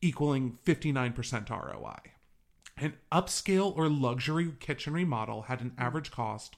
[0.02, 2.19] equaling 59% ROI.
[2.82, 6.56] An upscale or luxury kitchen remodel had an average cost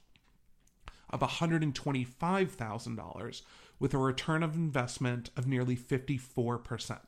[1.09, 3.41] of $125,000
[3.79, 6.99] with a return of investment of nearly 54%.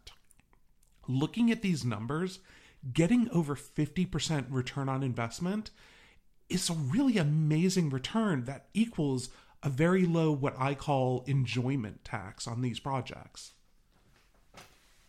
[1.08, 2.40] Looking at these numbers,
[2.92, 5.70] getting over 50% return on investment
[6.50, 9.30] is a really amazing return that equals
[9.62, 13.52] a very low, what I call enjoyment tax on these projects.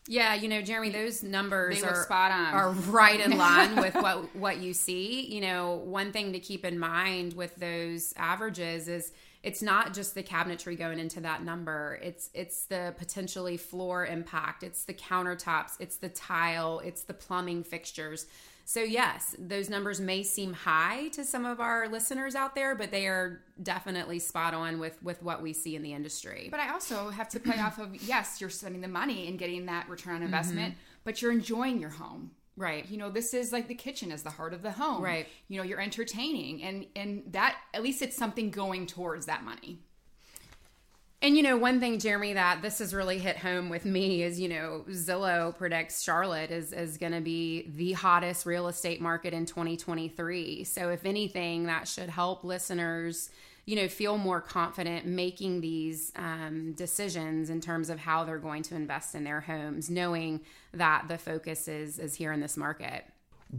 [0.06, 2.52] Yeah, you know, Jeremy, those numbers They are spot on.
[2.54, 5.26] are right in line with what what you see.
[5.34, 9.12] You know, one thing to keep in mind with those averages is
[9.42, 11.98] it's not just the cabinetry going into that number.
[12.02, 14.62] It's it's the potentially floor impact.
[14.62, 15.72] It's the countertops.
[15.80, 16.80] It's the tile.
[16.84, 18.26] It's the plumbing fixtures.
[18.66, 22.90] So yes, those numbers may seem high to some of our listeners out there, but
[22.90, 26.48] they are definitely spot on with with what we see in the industry.
[26.50, 29.66] But I also have to play off of yes, you're spending the money and getting
[29.66, 30.26] that return on Mm-hmm.
[30.26, 30.74] investment,
[31.04, 32.30] but you're enjoying your home.
[32.56, 32.88] right.
[32.88, 35.02] You know, this is like the kitchen is the heart of the home.
[35.02, 35.26] Right.
[35.48, 39.80] You know, you're entertaining and and that at least it's something going towards that money.
[41.24, 44.38] And you know, one thing, Jeremy, that this has really hit home with me is,
[44.38, 49.32] you know, Zillow predicts Charlotte is is going to be the hottest real estate market
[49.32, 50.64] in 2023.
[50.64, 53.30] So, if anything, that should help listeners,
[53.64, 58.62] you know, feel more confident making these um, decisions in terms of how they're going
[58.64, 60.42] to invest in their homes, knowing
[60.74, 63.06] that the focus is is here in this market.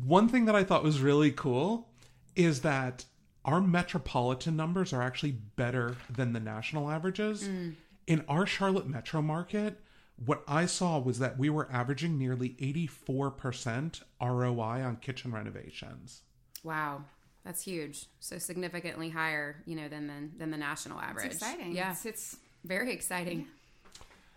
[0.06, 1.90] One thing that I thought was really cool
[2.36, 3.06] is that
[3.46, 7.48] our metropolitan numbers are actually better than the national averages.
[7.48, 7.76] Mm.
[8.08, 9.80] In our Charlotte metro market,
[10.24, 16.22] what I saw was that we were averaging nearly 84% ROI on kitchen renovations.
[16.64, 17.04] Wow.
[17.44, 18.08] That's huge.
[18.20, 21.28] So significantly higher, you know, than the, than the national average.
[21.28, 21.74] It's exciting.
[21.74, 21.92] Yeah.
[21.92, 23.48] It's, it's Very exciting.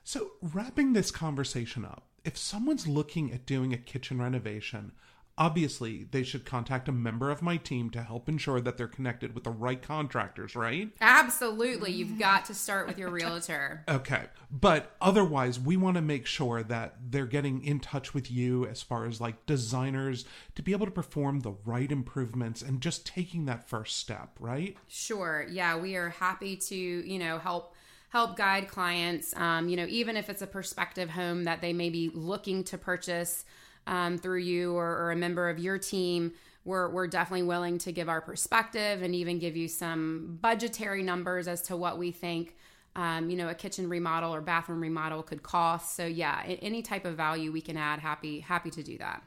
[0.04, 4.92] So, wrapping this conversation up, if someone's looking at doing a kitchen renovation,
[5.38, 9.34] obviously they should contact a member of my team to help ensure that they're connected
[9.34, 10.90] with the right contractors, right?
[11.00, 11.92] Absolutely.
[11.92, 13.84] You've got to start with your realtor.
[13.98, 14.24] Okay.
[14.50, 18.82] But otherwise, we want to make sure that they're getting in touch with you as
[18.82, 20.24] far as like designers
[20.54, 24.76] to be able to perform the right improvements and just taking that first step, right?
[24.88, 25.46] Sure.
[25.50, 27.74] Yeah, we are happy to, you know, help
[28.10, 31.90] help guide clients um, you know, even if it's a prospective home that they may
[31.90, 33.44] be looking to purchase
[33.88, 36.32] um, through you or, or a member of your team.
[36.64, 41.48] We're, we're definitely willing to give our perspective and even give you some budgetary numbers
[41.48, 42.54] as to what we think
[42.98, 45.94] um, you know, a kitchen remodel or bathroom remodel could cost.
[45.94, 49.22] So yeah, any type of value we can add, happy happy to do that.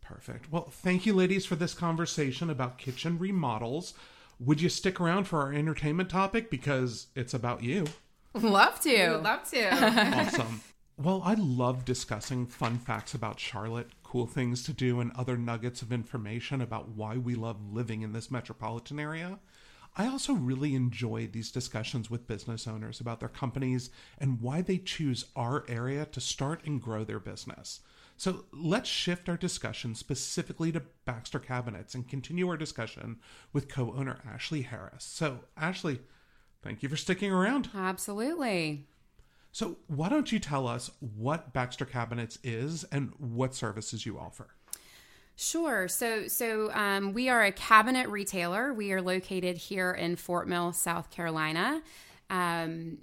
[0.00, 0.50] Perfect.
[0.50, 3.94] Well, thank you, ladies, for this conversation about kitchen remodels.
[4.40, 7.86] Would you stick around for our entertainment topic because it's about you?
[8.34, 9.10] Love we to.
[9.10, 9.68] would love to.
[10.16, 10.60] Awesome.
[11.02, 15.82] Well, I love discussing fun facts about Charlotte, cool things to do, and other nuggets
[15.82, 19.40] of information about why we love living in this metropolitan area.
[19.96, 24.78] I also really enjoy these discussions with business owners about their companies and why they
[24.78, 27.80] choose our area to start and grow their business.
[28.16, 33.18] So let's shift our discussion specifically to Baxter Cabinets and continue our discussion
[33.52, 35.02] with co owner Ashley Harris.
[35.02, 35.98] So, Ashley,
[36.62, 37.70] thank you for sticking around.
[37.74, 38.86] Absolutely.
[39.52, 44.48] So, why don't you tell us what Baxter Cabinets is and what services you offer?
[45.36, 45.88] Sure.
[45.88, 48.72] So, so um, we are a cabinet retailer.
[48.72, 51.82] We are located here in Fort Mill, South Carolina.
[52.30, 52.98] Um,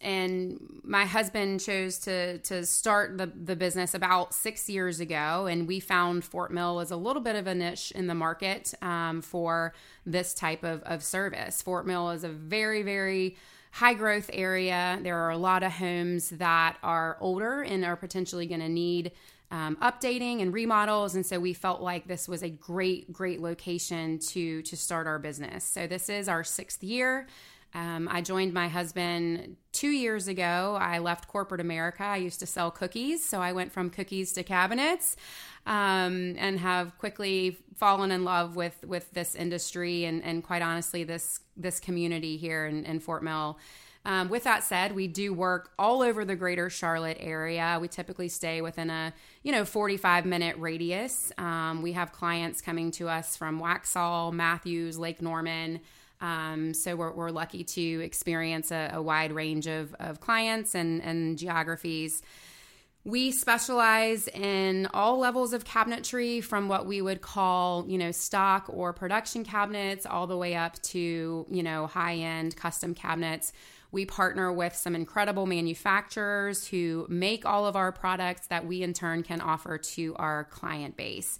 [0.00, 5.68] and my husband chose to to start the, the business about six years ago, and
[5.68, 9.20] we found Fort Mill as a little bit of a niche in the market um,
[9.20, 9.74] for
[10.06, 11.60] this type of, of service.
[11.60, 13.36] Fort Mill is a very, very
[13.70, 14.98] high growth area.
[15.02, 19.12] There are a lot of homes that are older and are potentially going to need
[19.52, 24.18] um, updating and remodels, and so we felt like this was a great, great location
[24.18, 25.64] to to start our business.
[25.64, 27.26] So this is our sixth year.
[27.74, 30.76] Um, I joined my husband two years ago.
[30.80, 32.02] I left corporate America.
[32.02, 35.16] I used to sell cookies, so I went from cookies to cabinets,
[35.66, 41.04] um, and have quickly fallen in love with with this industry and, and quite honestly
[41.04, 43.58] this this community here in, in Fort Mill.
[44.04, 47.76] Um, with that said, we do work all over the greater Charlotte area.
[47.80, 51.32] We typically stay within a you know 45 minute radius.
[51.38, 55.80] Um, we have clients coming to us from Waxhaw, Matthews, Lake Norman.
[56.20, 61.02] Um, so we're, we're, lucky to experience a, a wide range of, of clients and,
[61.02, 62.22] and geographies.
[63.04, 68.66] We specialize in all levels of cabinetry from what we would call, you know, stock
[68.68, 73.54] or production cabinets all the way up to, you know, high end custom cabinets.
[73.90, 78.92] We partner with some incredible manufacturers who make all of our products that we in
[78.92, 81.38] turn can offer to our client base.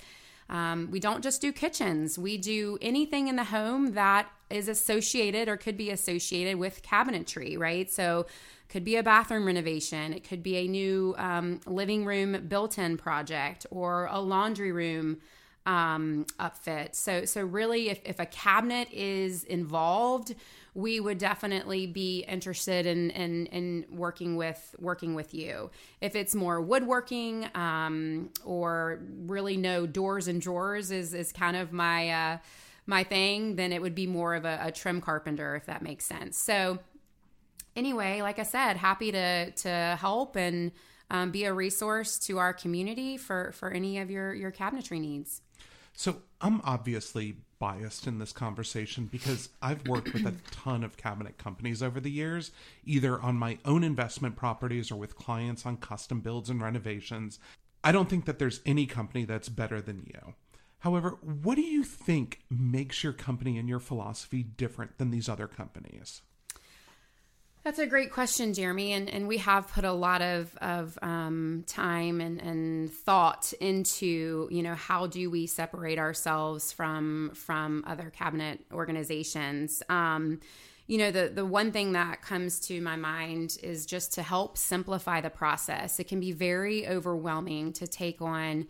[0.51, 5.49] Um, we don't just do kitchens, we do anything in the home that is associated
[5.49, 7.91] or could be associated with cabinetry, right?
[7.91, 8.27] So,
[8.69, 12.97] could be a bathroom renovation, it could be a new um, living room built in
[12.97, 15.19] project or a laundry room
[15.67, 16.95] um, upfit.
[16.95, 20.35] So, so really, if, if a cabinet is involved,
[20.75, 25.71] we would definitely be interested in, in, in working with working with you.
[26.01, 31.73] If it's more woodworking um, or really no doors and drawers is is kind of
[31.73, 32.39] my uh,
[32.87, 36.05] my thing, then it would be more of a, a trim carpenter, if that makes
[36.05, 36.39] sense.
[36.39, 36.79] So
[37.77, 40.73] anyway, like I said, happy to to help and
[41.11, 45.43] um, be a resource to our community for for any of your your cabinetry needs.
[45.93, 51.37] So I'm obviously biased in this conversation because I've worked with a ton of cabinet
[51.37, 52.53] companies over the years,
[52.85, 57.39] either on my own investment properties or with clients on custom builds and renovations.
[57.85, 60.35] I don't think that there's any company that's better than you.
[60.81, 65.47] However, what do you think makes your company and your philosophy different than these other
[65.47, 66.23] companies?
[67.63, 68.93] That's a great question, Jeremy.
[68.93, 74.49] And, and we have put a lot of, of um, time and, and thought into,
[74.51, 79.83] you know, how do we separate ourselves from from other cabinet organizations?
[79.91, 80.41] Um,
[80.87, 84.57] you know, the, the one thing that comes to my mind is just to help
[84.57, 86.01] simplify the process.
[86.01, 88.67] It can be very overwhelming to take on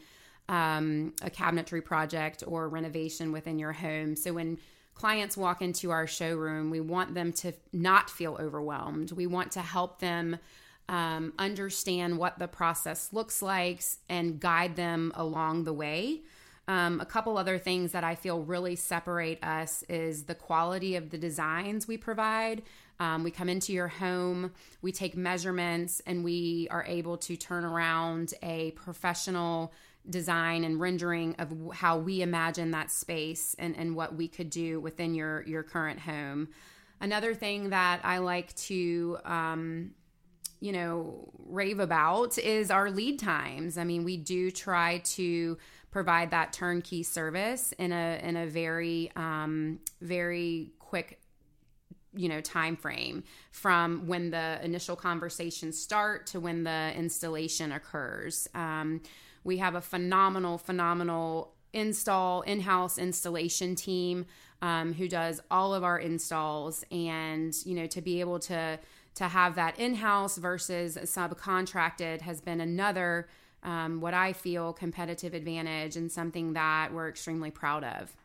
[0.49, 4.17] um, a cabinetry project or renovation within your home.
[4.17, 4.59] So when
[5.01, 9.11] clients walk into our showroom, we want them to not feel overwhelmed.
[9.13, 10.37] We want to help them
[10.91, 16.21] um, understand what the process looks like and guide them along the way.
[16.69, 21.09] Um, a couple other things that I feel really separate us is the quality of
[21.09, 22.61] the designs we provide.
[23.01, 27.65] Um, we come into your home, we take measurements, and we are able to turn
[27.65, 29.73] around a professional
[30.09, 34.81] design and rendering of how we imagine that space and, and what we could do
[34.81, 36.49] within your your current home.
[37.01, 39.93] Another thing that I like to um,
[40.61, 43.79] you know rave about is our lead times.
[43.79, 45.59] I mean, we do try to
[45.91, 51.21] provide that turnkey service in a in a very um, very quick
[52.15, 58.49] you know time frame from when the initial conversations start to when the installation occurs
[58.55, 59.01] um,
[59.45, 64.27] we have a phenomenal, phenomenal install in-house installation team
[64.63, 68.79] um, who does all of our installs, and you know to be able to
[69.15, 73.29] to have that in-house versus subcontracted has been another
[73.63, 78.17] um, what I feel competitive advantage and something that we're extremely proud of.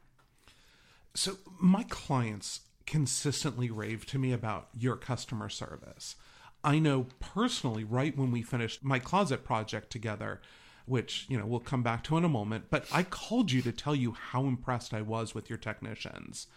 [1.13, 6.15] So my clients consistently rave to me about your customer service.
[6.63, 10.41] I know personally, right when we finished my closet project together,
[10.86, 12.65] which you know we'll come back to in a moment.
[12.69, 16.48] But I called you to tell you how impressed I was with your technicians.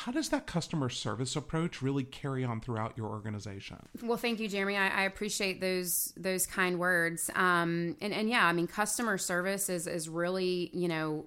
[0.00, 3.78] How does that customer service approach really carry on throughout your organization?
[4.02, 4.76] Well, thank you, Jeremy.
[4.76, 7.30] I, I appreciate those those kind words.
[7.34, 11.24] Um, and and yeah, I mean, customer service is is really you know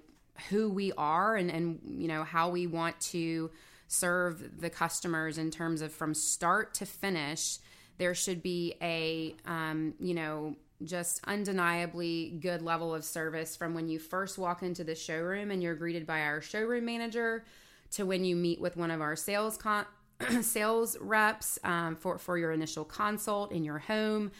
[0.49, 3.49] who we are and and you know how we want to
[3.87, 7.57] serve the customers in terms of from start to finish.
[7.97, 13.87] There should be a um, you know just undeniably good level of service from when
[13.89, 17.43] you first walk into the showroom and you're greeted by our showroom manager
[17.91, 19.85] to when you meet with one of our sales con-
[20.41, 24.31] sales reps um, for for your initial consult in your home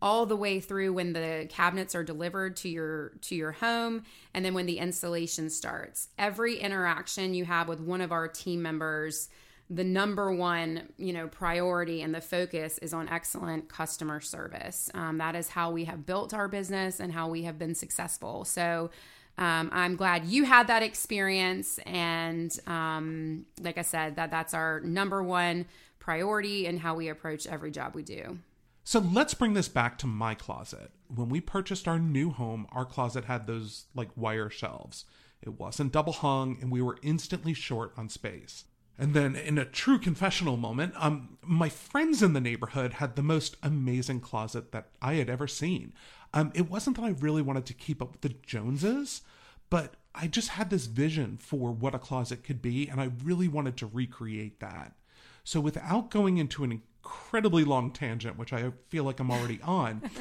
[0.00, 4.44] all the way through when the cabinets are delivered to your to your home and
[4.44, 6.08] then when the installation starts.
[6.18, 9.28] Every interaction you have with one of our team members
[9.70, 15.18] the number one you know priority and the focus is on excellent customer service um,
[15.18, 18.90] that is how we have built our business and how we have been successful so
[19.36, 24.80] um, i'm glad you had that experience and um, like i said that that's our
[24.80, 25.66] number one
[26.08, 28.38] priority and how we approach every job we do.
[28.82, 30.90] So let's bring this back to my closet.
[31.14, 35.04] When we purchased our new home, our closet had those like wire shelves.
[35.42, 38.64] It wasn't double hung, and we were instantly short on space.
[38.98, 43.22] And then, in a true confessional moment, um, my friends in the neighborhood had the
[43.22, 45.92] most amazing closet that I had ever seen.
[46.34, 49.22] Um, it wasn't that I really wanted to keep up with the Joneses,
[49.70, 53.46] but I just had this vision for what a closet could be, and I really
[53.46, 54.94] wanted to recreate that.
[55.44, 60.10] So, without going into an incredibly long tangent, which I feel like I'm already on.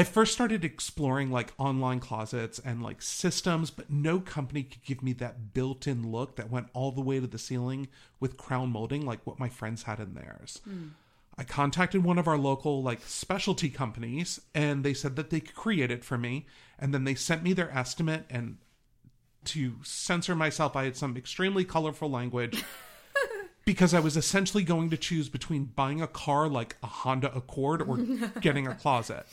[0.00, 5.02] I first started exploring like online closets and like systems, but no company could give
[5.02, 7.86] me that built in look that went all the way to the ceiling
[8.18, 10.62] with crown molding like what my friends had in theirs.
[10.66, 10.92] Mm.
[11.36, 15.54] I contacted one of our local like specialty companies and they said that they could
[15.54, 16.46] create it for me.
[16.78, 18.56] And then they sent me their estimate and
[19.44, 22.64] to censor myself, I had some extremely colorful language
[23.66, 27.82] because I was essentially going to choose between buying a car like a Honda Accord
[27.82, 27.98] or
[28.40, 29.26] getting a closet.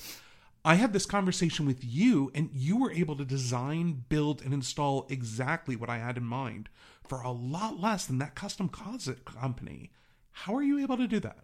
[0.66, 5.08] I had this conversation with you, and you were able to design, build, and install
[5.10, 6.70] exactly what I had in mind
[7.08, 9.92] for a lot less than that custom closet company.
[10.32, 11.38] How are you able to do that?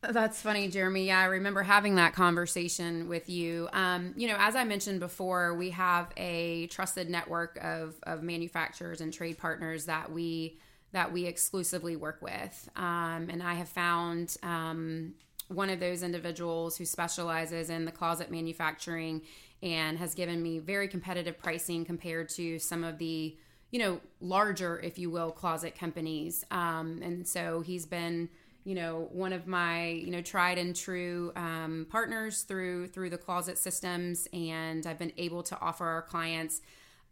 [0.00, 1.06] That's funny, Jeremy.
[1.06, 3.68] Yeah, I remember having that conversation with you.
[3.72, 9.00] Um, you know, as I mentioned before, we have a trusted network of, of manufacturers
[9.00, 10.58] and trade partners that we
[10.92, 12.70] that we exclusively work with.
[12.74, 15.14] Um, and I have found um,
[15.48, 19.22] one of those individuals who specializes in the closet manufacturing
[19.62, 23.36] and has given me very competitive pricing compared to some of the
[23.70, 28.28] you know larger if you will closet companies um, and so he's been
[28.64, 33.18] you know one of my you know tried and true um, partners through through the
[33.18, 36.60] closet systems and i've been able to offer our clients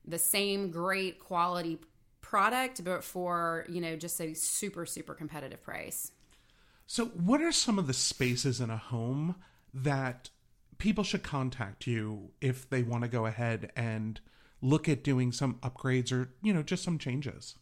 [0.06, 1.78] the same great quality
[2.20, 6.12] product, but for, you know, just a super, super competitive price.
[6.86, 9.34] So, what are some of the spaces in a home
[9.74, 10.30] that
[10.78, 14.20] people should contact you if they want to go ahead and
[14.62, 17.56] look at doing some upgrades or, you know, just some changes?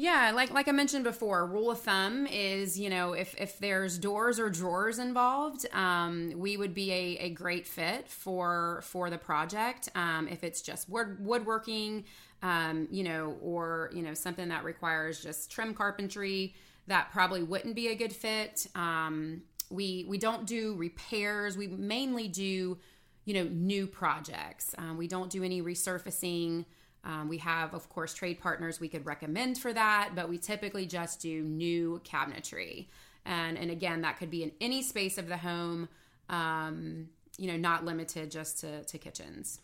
[0.00, 3.98] Yeah, like like I mentioned before, rule of thumb is you know if if there's
[3.98, 9.18] doors or drawers involved, um, we would be a, a great fit for for the
[9.18, 9.90] project.
[9.94, 12.04] Um, if it's just wood woodworking,
[12.42, 16.54] um, you know, or you know something that requires just trim carpentry,
[16.90, 18.66] that probably wouldn't be a good fit.
[18.74, 21.56] Um, we we don't do repairs.
[21.56, 22.78] We mainly do
[23.24, 24.74] you know new projects.
[24.76, 26.66] Um, we don't do any resurfacing.
[27.02, 30.84] Um, we have, of course, trade partners we could recommend for that, but we typically
[30.84, 32.88] just do new cabinetry.
[33.24, 35.88] And, and again, that could be in any space of the home,
[36.28, 39.60] um, you know, not limited just to, to kitchens.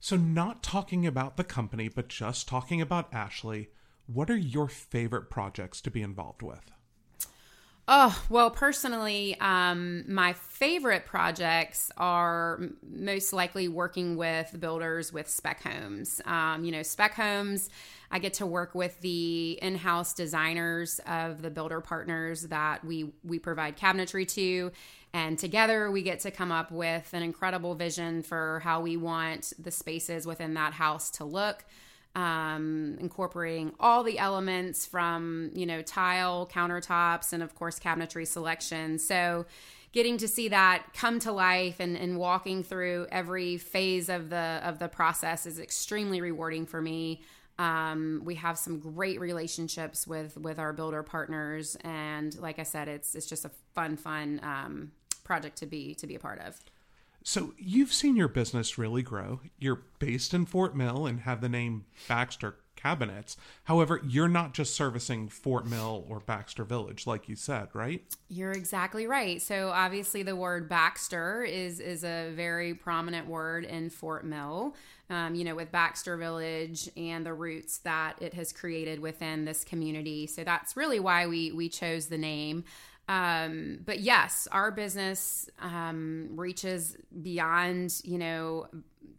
[0.00, 3.70] So, not talking about the company, but just talking about Ashley,
[4.12, 6.70] what are your favorite projects to be involved with?
[7.90, 15.62] Oh, well, personally, um, my favorite projects are most likely working with builders with spec
[15.62, 16.20] homes.
[16.26, 17.70] Um, you know, spec homes,
[18.10, 23.14] I get to work with the in house designers of the builder partners that we,
[23.24, 24.70] we provide cabinetry to.
[25.14, 29.54] And together we get to come up with an incredible vision for how we want
[29.58, 31.64] the spaces within that house to look
[32.14, 38.98] um, incorporating all the elements from you know tile countertops and of course cabinetry selection.
[38.98, 39.46] So
[39.92, 44.60] getting to see that come to life and, and walking through every phase of the
[44.62, 47.22] of the process is extremely rewarding for me.
[47.58, 51.76] Um, we have some great relationships with with our builder partners.
[51.82, 54.92] And like i said it's it's just a fun fun um,
[55.24, 56.58] project to be to be a part of
[57.28, 59.40] so you've seen your business really grow.
[59.58, 63.36] You're based in Fort Mill and have the name Baxter Cabinets.
[63.64, 68.02] However, you're not just servicing Fort Mill or Baxter Village, like you said, right?
[68.30, 69.42] You're exactly right.
[69.42, 74.74] So obviously, the word Baxter is is a very prominent word in Fort Mill.
[75.10, 79.64] Um, you know, with Baxter Village and the roots that it has created within this
[79.64, 80.26] community.
[80.26, 82.64] So that's really why we we chose the name.
[83.08, 88.66] Um, but yes, our business um, reaches beyond, you know,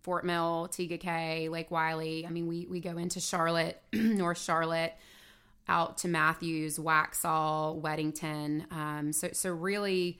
[0.02, 2.26] Fort Mill, Tega Cay, Lake Wylie.
[2.26, 4.94] I mean, we, we go into Charlotte, North Charlotte,
[5.68, 8.72] out to Matthews, Waxhaw, Weddington.
[8.72, 10.20] Um, so, so really,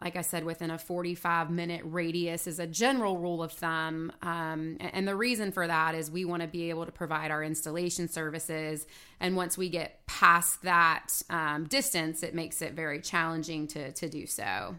[0.00, 4.12] like I said, within a 45 minute radius is a general rule of thumb.
[4.20, 7.42] Um, and the reason for that is we want to be able to provide our
[7.42, 8.86] installation services.
[9.20, 14.08] And once we get past that um, distance, it makes it very challenging to, to
[14.08, 14.76] do so.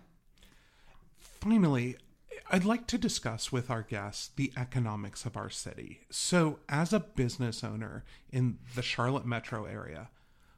[1.42, 1.98] Finally,
[2.52, 6.02] I'd like to discuss with our guests the economics of our city.
[6.12, 10.10] So, as a business owner in the Charlotte metro area,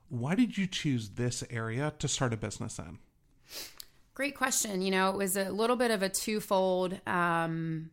[0.09, 2.97] Why did you choose this area to start a business in?
[4.19, 4.81] Great question.
[4.81, 7.89] You know, it was a little bit of a twofold um,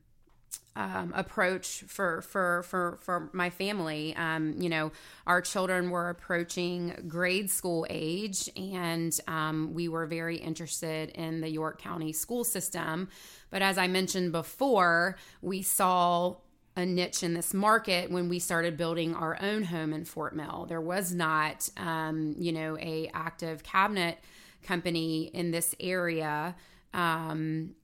[0.74, 4.12] um, approach for for for for my family.
[4.16, 4.91] Um, you know,
[5.29, 11.49] our children were approaching grade school age, and um, we were very interested in the
[11.49, 13.09] York County school system.
[13.51, 16.39] But as I mentioned before, we saw
[16.74, 20.66] a niche in this market when we started building our own home in Fort Mill.
[20.68, 24.18] There was not, um, you know, a active cabinet
[24.66, 26.54] company in this area.
[26.92, 27.74] Um,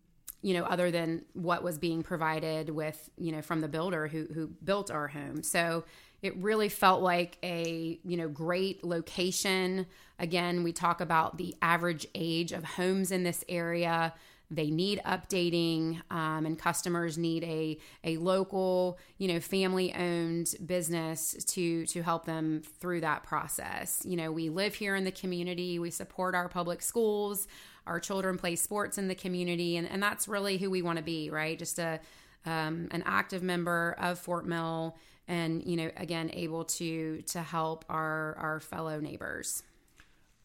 [0.42, 4.26] you know, other than what was being provided with, you know, from the builder who
[4.34, 5.42] who built our home.
[5.42, 5.84] So
[6.20, 9.86] it really felt like a, you know, great location.
[10.18, 14.14] Again, we talk about the average age of homes in this area.
[14.55, 21.32] They need updating, um, and customers need a a local, you know, family owned business
[21.44, 24.03] to to help them through that process.
[24.05, 25.78] You know, we live here in the community.
[25.78, 27.48] We support our public schools
[27.86, 31.03] our children play sports in the community and, and that's really who we want to
[31.03, 32.00] be right just a
[32.44, 34.96] um, an active member of fort mill
[35.28, 39.62] and you know again able to to help our our fellow neighbors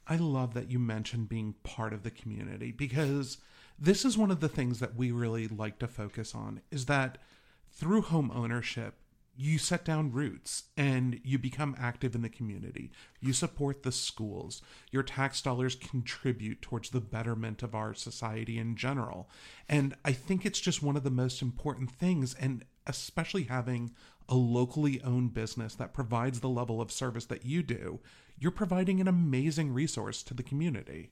[0.07, 3.37] i love that you mentioned being part of the community because
[3.79, 7.17] this is one of the things that we really like to focus on is that
[7.69, 8.95] through home ownership
[9.39, 12.91] you set down roots and you become active in the community.
[13.21, 14.63] You support the schools.
[14.89, 19.29] Your tax dollars contribute towards the betterment of our society in general.
[19.69, 23.91] And I think it's just one of the most important things, and especially having
[24.27, 27.99] a locally owned business that provides the level of service that you do,
[28.39, 31.11] you're providing an amazing resource to the community.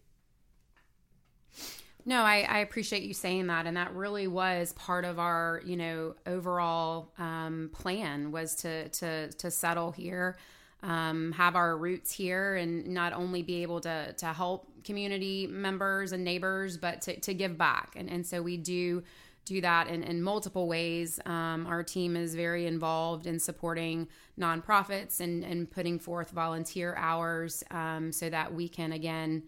[2.08, 5.76] No, I, I, appreciate you saying that, and that really was part of our, you
[5.76, 10.38] know, overall um, plan was to to to settle here,
[10.84, 16.12] um, have our roots here, and not only be able to to help community members
[16.12, 19.02] and neighbors, but to, to give back, and and so we do
[19.46, 21.20] do that in, in multiple ways.
[21.26, 24.08] Um, our team is very involved in supporting
[24.40, 29.42] nonprofits and and putting forth volunteer hours um, so that we can again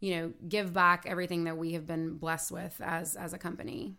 [0.00, 3.94] you know give back everything that we have been blessed with as as a company.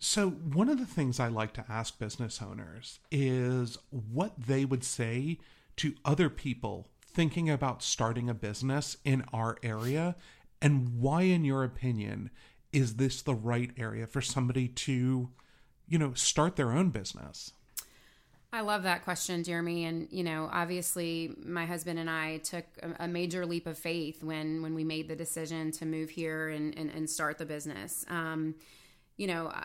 [0.00, 4.84] So one of the things i like to ask business owners is what they would
[4.84, 5.38] say
[5.76, 10.14] to other people thinking about starting a business in our area
[10.62, 12.30] and why in your opinion
[12.72, 15.30] is this the right area for somebody to
[15.88, 17.52] you know start their own business
[18.50, 19.84] I love that question, Jeremy.
[19.84, 22.64] And you know, obviously, my husband and I took
[22.98, 26.76] a, major leap of faith when when we made the decision to move here and
[26.76, 28.04] and, and start the business.
[28.08, 28.54] Um,
[29.16, 29.48] you know.
[29.48, 29.64] Uh,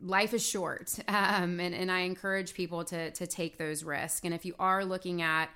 [0.00, 4.32] life is short um, and, and i encourage people to, to take those risks and
[4.32, 5.48] if you are looking at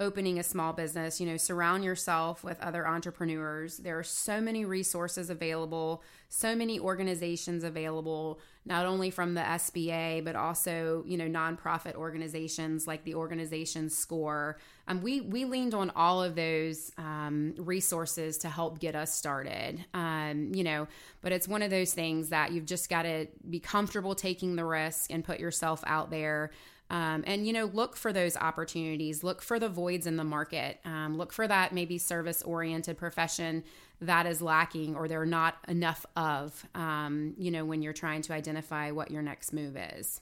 [0.00, 3.76] opening a small business, you know, surround yourself with other entrepreneurs.
[3.76, 10.24] There are so many resources available, so many organizations available, not only from the SBA,
[10.24, 14.58] but also, you know, nonprofit organizations like the organization SCORE.
[14.88, 19.84] Um, we, we leaned on all of those um, resources to help get us started,
[19.92, 20.88] um, you know,
[21.20, 24.64] but it's one of those things that you've just got to be comfortable taking the
[24.64, 26.50] risk and put yourself out there.
[26.90, 29.22] Um, and you know look for those opportunities.
[29.22, 30.80] Look for the voids in the market.
[30.84, 33.64] Um, look for that maybe service oriented profession
[34.00, 38.22] that is lacking or there are not enough of um, you know when you're trying
[38.22, 40.20] to identify what your next move is.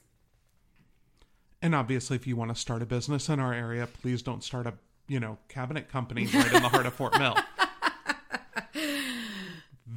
[1.61, 4.67] And obviously if you want to start a business in our area please don't start
[4.67, 4.73] a
[5.07, 7.35] you know cabinet company right in the heart of fort mill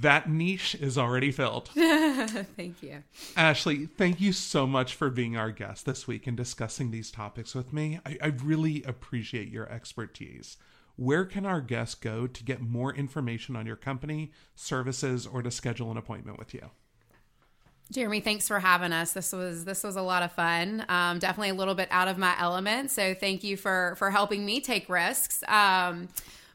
[0.02, 1.68] that niche is already filled.
[1.74, 3.02] thank you.
[3.36, 7.54] Ashley, thank you so much for being our guest this week and discussing these topics
[7.54, 8.00] with me.
[8.04, 10.56] I, I, really appreciate your expertise.
[10.96, 15.50] Where can our guests go to get more information on your company, services, or to
[15.50, 16.70] schedule an appointment with you?
[17.90, 19.12] Jeremy, thanks for having us.
[19.12, 20.84] This was this was a lot of fun.
[20.88, 22.90] Um, definitely a little bit out of my element.
[22.90, 25.42] So thank you for for helping me take risks.
[25.46, 26.08] Um,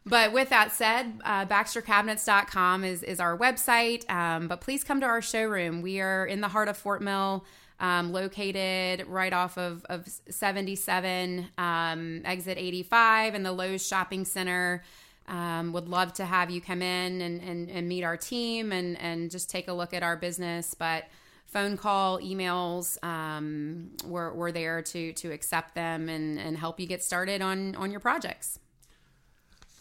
[0.08, 4.10] but with that said, uh, BaxterCabinets.com is, is our website.
[4.10, 5.82] Um, but please come to our showroom.
[5.82, 7.46] We are in the heart of Fort Mill,
[7.80, 14.84] um, located right off of, of 77, um, exit 85 in the Lowe's Shopping Center.
[15.28, 18.98] Um, would love to have you come in and, and, and meet our team and,
[19.00, 20.74] and just take a look at our business.
[20.74, 21.04] But
[21.48, 26.88] phone call, emails, um, we're, we're there to, to accept them and, and help you
[26.88, 28.60] get started on, on your projects.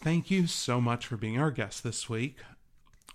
[0.07, 2.37] Thank you so much for being our guest this week.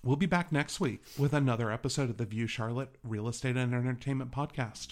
[0.03, 3.73] We'll be back next week with another episode of the View Charlotte Real Estate and
[3.73, 4.89] Entertainment Podcast.